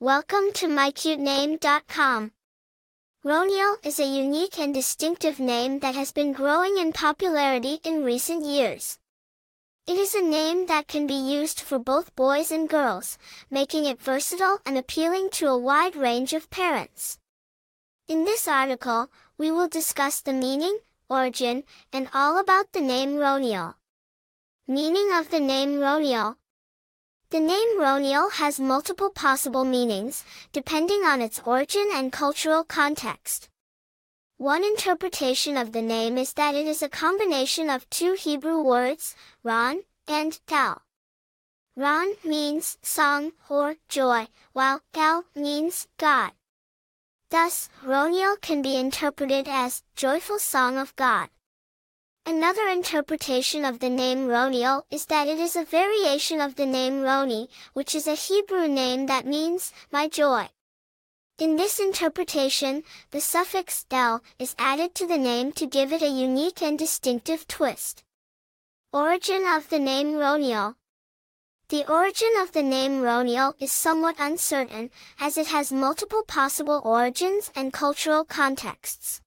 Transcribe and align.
Welcome 0.00 0.52
to 0.54 0.68
mycutename.com. 0.68 2.30
Roniel 3.24 3.84
is 3.84 3.98
a 3.98 4.06
unique 4.06 4.56
and 4.56 4.72
distinctive 4.72 5.40
name 5.40 5.80
that 5.80 5.96
has 5.96 6.12
been 6.12 6.32
growing 6.32 6.78
in 6.78 6.92
popularity 6.92 7.80
in 7.82 8.04
recent 8.04 8.44
years. 8.44 9.00
It 9.88 9.96
is 9.96 10.14
a 10.14 10.22
name 10.22 10.66
that 10.66 10.86
can 10.86 11.08
be 11.08 11.14
used 11.14 11.58
for 11.58 11.80
both 11.80 12.14
boys 12.14 12.52
and 12.52 12.68
girls, 12.68 13.18
making 13.50 13.86
it 13.86 14.00
versatile 14.00 14.60
and 14.64 14.78
appealing 14.78 15.30
to 15.30 15.48
a 15.48 15.58
wide 15.58 15.96
range 15.96 16.32
of 16.32 16.48
parents. 16.48 17.18
In 18.06 18.24
this 18.24 18.46
article, 18.46 19.10
we 19.36 19.50
will 19.50 19.66
discuss 19.66 20.20
the 20.20 20.32
meaning, 20.32 20.78
origin, 21.10 21.64
and 21.92 22.08
all 22.14 22.38
about 22.38 22.70
the 22.72 22.80
name 22.80 23.16
Roniel. 23.16 23.74
Meaning 24.68 25.10
of 25.12 25.30
the 25.30 25.40
name 25.40 25.80
Roniel. 25.80 26.36
The 27.30 27.40
name 27.40 27.78
Roniel 27.78 28.32
has 28.32 28.58
multiple 28.58 29.10
possible 29.10 29.62
meanings, 29.62 30.24
depending 30.50 31.02
on 31.02 31.20
its 31.20 31.42
origin 31.44 31.90
and 31.92 32.10
cultural 32.10 32.64
context. 32.64 33.50
One 34.38 34.64
interpretation 34.64 35.58
of 35.58 35.72
the 35.72 35.82
name 35.82 36.16
is 36.16 36.32
that 36.34 36.54
it 36.54 36.66
is 36.66 36.80
a 36.82 36.88
combination 36.88 37.68
of 37.68 37.88
two 37.90 38.14
Hebrew 38.14 38.62
words, 38.62 39.14
Ron 39.42 39.82
and 40.06 40.40
Gal. 40.46 40.80
Ron 41.76 42.14
means 42.24 42.78
song 42.80 43.32
or 43.50 43.76
joy, 43.90 44.28
while 44.54 44.80
Gal 44.94 45.24
means 45.34 45.86
God. 45.98 46.32
Thus, 47.28 47.68
Roniel 47.84 48.40
can 48.40 48.62
be 48.62 48.76
interpreted 48.76 49.46
as 49.48 49.82
joyful 49.94 50.38
song 50.38 50.78
of 50.78 50.96
God. 50.96 51.28
Another 52.28 52.68
interpretation 52.68 53.64
of 53.64 53.78
the 53.78 53.88
name 53.88 54.28
Roniel 54.28 54.82
is 54.90 55.06
that 55.06 55.28
it 55.28 55.38
is 55.38 55.56
a 55.56 55.64
variation 55.64 56.42
of 56.42 56.56
the 56.56 56.66
name 56.66 57.00
Roni, 57.00 57.48
which 57.72 57.94
is 57.94 58.06
a 58.06 58.14
Hebrew 58.14 58.68
name 58.68 59.06
that 59.06 59.24
means, 59.24 59.72
my 59.90 60.08
joy. 60.08 60.50
In 61.38 61.56
this 61.56 61.80
interpretation, 61.80 62.84
the 63.12 63.22
suffix 63.22 63.84
del 63.84 64.22
is 64.38 64.54
added 64.58 64.94
to 64.96 65.06
the 65.06 65.16
name 65.16 65.52
to 65.52 65.66
give 65.66 65.90
it 65.90 66.02
a 66.02 66.10
unique 66.10 66.60
and 66.60 66.78
distinctive 66.78 67.48
twist. 67.48 68.04
Origin 68.92 69.46
of 69.46 69.70
the 69.70 69.78
name 69.78 70.12
Roniel 70.12 70.74
The 71.70 71.90
origin 71.90 72.34
of 72.38 72.52
the 72.52 72.62
name 72.62 73.00
Roniel 73.00 73.54
is 73.58 73.72
somewhat 73.72 74.16
uncertain, 74.18 74.90
as 75.18 75.38
it 75.38 75.46
has 75.46 75.72
multiple 75.72 76.24
possible 76.24 76.82
origins 76.84 77.50
and 77.56 77.72
cultural 77.72 78.26
contexts. 78.26 79.22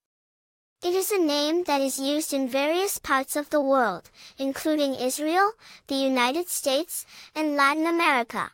It 0.84 0.96
is 0.96 1.12
a 1.12 1.20
name 1.20 1.66
that 1.66 1.80
is 1.80 2.00
used 2.00 2.34
in 2.34 2.50
various 2.50 2.98
parts 2.98 3.36
of 3.36 3.52
the 3.52 3.62
world, 3.62 4.10
including 4.40 4.96
Israel, 4.96 5.52
the 5.86 5.94
United 5.94 6.50
States, 6.50 7.06
and 7.36 7.56
Latin 7.56 7.86
America. 7.86 8.54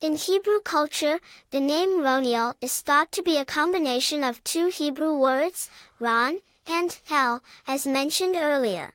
In 0.00 0.16
Hebrew 0.16 0.58
culture, 0.58 1.20
the 1.52 1.60
name 1.60 2.00
Roniel 2.00 2.54
is 2.60 2.80
thought 2.80 3.12
to 3.12 3.22
be 3.22 3.36
a 3.36 3.44
combination 3.44 4.24
of 4.24 4.42
two 4.42 4.66
Hebrew 4.66 5.16
words, 5.16 5.70
Ron 6.00 6.40
and 6.66 6.98
El, 7.08 7.40
as 7.68 7.86
mentioned 7.86 8.34
earlier. 8.34 8.94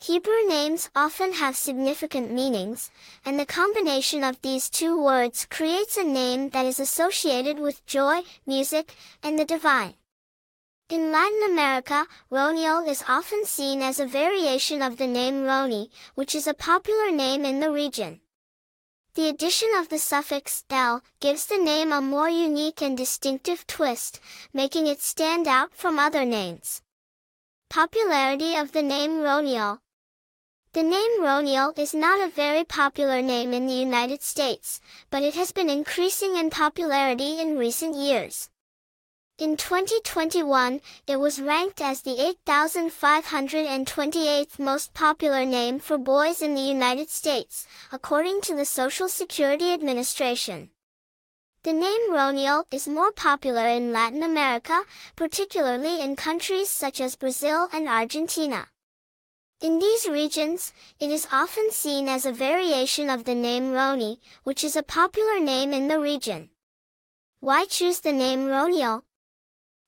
Hebrew 0.00 0.48
names 0.48 0.88
often 0.96 1.34
have 1.34 1.54
significant 1.54 2.32
meanings, 2.32 2.90
and 3.26 3.38
the 3.38 3.44
combination 3.44 4.24
of 4.24 4.40
these 4.40 4.70
two 4.70 4.98
words 4.98 5.46
creates 5.50 5.98
a 5.98 6.02
name 6.02 6.48
that 6.50 6.64
is 6.64 6.80
associated 6.80 7.58
with 7.58 7.84
joy, 7.84 8.22
music, 8.46 8.94
and 9.22 9.38
the 9.38 9.44
divine. 9.44 9.94
In 10.92 11.10
Latin 11.10 11.42
America, 11.44 12.06
Roniel 12.30 12.86
is 12.86 13.02
often 13.08 13.46
seen 13.46 13.80
as 13.80 13.98
a 13.98 14.04
variation 14.04 14.82
of 14.82 14.98
the 14.98 15.06
name 15.06 15.44
Roni, 15.44 15.88
which 16.16 16.34
is 16.34 16.46
a 16.46 16.52
popular 16.52 17.10
name 17.10 17.46
in 17.46 17.60
the 17.60 17.72
region. 17.72 18.20
The 19.14 19.30
addition 19.30 19.70
of 19.74 19.88
the 19.88 19.98
suffix 19.98 20.64
el 20.68 21.00
gives 21.18 21.46
the 21.46 21.56
name 21.56 21.92
a 21.92 22.02
more 22.02 22.28
unique 22.28 22.82
and 22.82 22.94
distinctive 22.94 23.66
twist, 23.66 24.20
making 24.52 24.86
it 24.86 25.00
stand 25.00 25.48
out 25.48 25.74
from 25.74 25.98
other 25.98 26.26
names. 26.26 26.82
Popularity 27.70 28.54
of 28.54 28.72
the 28.72 28.82
name 28.82 29.22
Roniel 29.22 29.78
The 30.74 30.82
name 30.82 31.22
Roniel 31.22 31.72
is 31.78 31.94
not 31.94 32.20
a 32.20 32.30
very 32.30 32.64
popular 32.64 33.22
name 33.22 33.54
in 33.54 33.66
the 33.66 33.80
United 33.88 34.20
States, 34.20 34.78
but 35.08 35.22
it 35.22 35.36
has 35.36 35.52
been 35.52 35.70
increasing 35.70 36.36
in 36.36 36.50
popularity 36.50 37.40
in 37.40 37.56
recent 37.56 37.96
years. 37.96 38.50
In 39.42 39.56
2021, 39.56 40.80
it 41.08 41.16
was 41.16 41.40
ranked 41.40 41.80
as 41.80 42.02
the 42.02 42.32
8,528th 42.46 44.60
most 44.60 44.94
popular 44.94 45.44
name 45.44 45.80
for 45.80 45.98
boys 45.98 46.40
in 46.40 46.54
the 46.54 46.60
United 46.60 47.10
States, 47.10 47.66
according 47.90 48.42
to 48.42 48.54
the 48.54 48.64
Social 48.64 49.08
Security 49.08 49.72
Administration. 49.72 50.70
The 51.64 51.72
name 51.72 52.12
Roniel 52.12 52.66
is 52.70 52.86
more 52.86 53.10
popular 53.10 53.66
in 53.66 53.90
Latin 53.90 54.22
America, 54.22 54.84
particularly 55.16 56.00
in 56.00 56.14
countries 56.14 56.70
such 56.70 57.00
as 57.00 57.16
Brazil 57.16 57.68
and 57.72 57.88
Argentina. 57.88 58.68
In 59.60 59.80
these 59.80 60.08
regions, 60.08 60.72
it 61.00 61.10
is 61.10 61.26
often 61.32 61.72
seen 61.72 62.06
as 62.06 62.24
a 62.24 62.32
variation 62.32 63.10
of 63.10 63.24
the 63.24 63.34
name 63.34 63.72
Roni, 63.72 64.18
which 64.44 64.62
is 64.62 64.76
a 64.76 64.84
popular 64.84 65.40
name 65.40 65.72
in 65.72 65.88
the 65.88 65.98
region. 65.98 66.50
Why 67.40 67.64
choose 67.64 67.98
the 67.98 68.12
name 68.12 68.46
Roniel? 68.46 69.02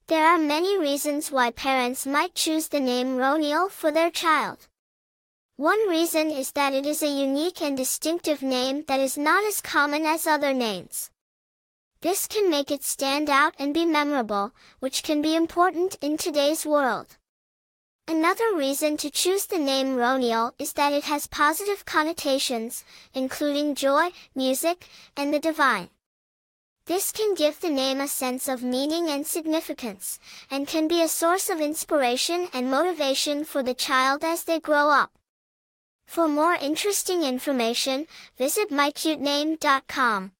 There 0.06 0.26
are 0.26 0.36
many 0.36 0.78
reasons 0.78 1.32
why 1.32 1.50
parents 1.50 2.04
might 2.04 2.34
choose 2.34 2.68
the 2.68 2.78
name 2.78 3.16
Roniel 3.16 3.70
for 3.70 3.90
their 3.90 4.10
child. 4.10 4.68
One 5.56 5.88
reason 5.88 6.30
is 6.30 6.52
that 6.52 6.74
it 6.74 6.84
is 6.84 7.02
a 7.02 7.08
unique 7.08 7.62
and 7.62 7.74
distinctive 7.74 8.42
name 8.42 8.84
that 8.86 9.00
is 9.00 9.16
not 9.16 9.44
as 9.44 9.62
common 9.62 10.04
as 10.04 10.26
other 10.26 10.52
names. 10.52 11.10
This 12.02 12.26
can 12.26 12.50
make 12.50 12.70
it 12.70 12.84
stand 12.84 13.30
out 13.30 13.54
and 13.58 13.72
be 13.72 13.86
memorable, 13.86 14.52
which 14.78 15.02
can 15.02 15.22
be 15.22 15.34
important 15.34 15.96
in 16.02 16.18
today's 16.18 16.66
world. 16.66 17.16
Another 18.06 18.54
reason 18.54 18.98
to 18.98 19.10
choose 19.10 19.46
the 19.46 19.58
name 19.58 19.96
Roniel 19.96 20.52
is 20.58 20.74
that 20.74 20.92
it 20.92 21.04
has 21.04 21.26
positive 21.26 21.86
connotations, 21.86 22.84
including 23.14 23.74
joy, 23.74 24.10
music, 24.34 24.86
and 25.16 25.32
the 25.32 25.38
divine. 25.38 25.88
This 26.86 27.12
can 27.12 27.34
give 27.34 27.60
the 27.60 27.70
name 27.70 27.98
a 27.98 28.06
sense 28.06 28.46
of 28.46 28.62
meaning 28.62 29.08
and 29.08 29.26
significance, 29.26 30.18
and 30.50 30.68
can 30.68 30.86
be 30.86 31.00
a 31.00 31.08
source 31.08 31.48
of 31.48 31.58
inspiration 31.58 32.48
and 32.52 32.70
motivation 32.70 33.44
for 33.44 33.62
the 33.62 33.72
child 33.72 34.22
as 34.22 34.44
they 34.44 34.60
grow 34.60 34.90
up. 34.90 35.10
For 36.06 36.28
more 36.28 36.54
interesting 36.54 37.22
information, 37.22 38.06
visit 38.36 38.68
mycutename.com. 38.70 40.32